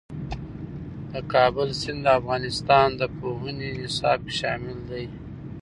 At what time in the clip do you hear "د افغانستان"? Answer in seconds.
2.05-2.87